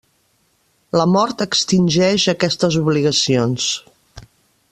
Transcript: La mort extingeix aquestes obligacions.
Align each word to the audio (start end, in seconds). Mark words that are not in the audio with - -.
La 0.99 1.05
mort 1.15 1.43
extingeix 1.45 2.27
aquestes 2.35 2.79
obligacions. 2.83 3.73